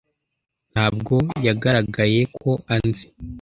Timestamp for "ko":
2.37-2.49